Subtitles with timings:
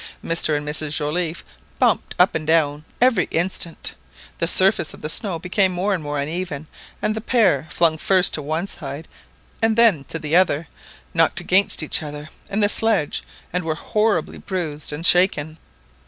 [0.25, 1.43] Mr and Mrs Joliffe
[1.77, 3.93] bumped up and down every instant,
[4.39, 6.65] the surface of the snow became more and more uneven,
[7.03, 9.07] and the pair, flung first to one side
[9.61, 10.67] and then to the other,
[11.13, 13.21] knocked against each other and the sledge,
[13.53, 15.59] and were horribly bruised and shaken.